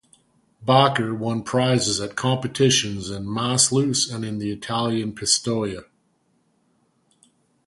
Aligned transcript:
Bakker 0.65 1.15
won 1.15 1.43
prizes 1.43 2.01
at 2.01 2.15
competitions 2.15 3.11
in 3.11 3.23
Maassluis 3.27 4.11
and 4.11 4.25
in 4.25 4.39
the 4.39 4.49
Italian 4.51 5.13
Pistoia. 5.13 5.83